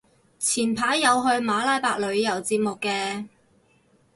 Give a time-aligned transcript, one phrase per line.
[0.39, 3.27] 前排有去馬拉拍旅遊節目嘅